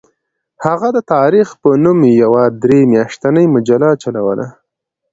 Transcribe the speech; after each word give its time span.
هغه 0.65 0.87
د 0.95 0.99
تاریخ 1.13 1.47
په 1.61 1.69
نوم 1.83 1.99
یوه 2.21 2.43
درې 2.63 2.79
میاشتنۍ 2.91 3.45
مجله 3.55 3.87
چلوله. 4.01 4.47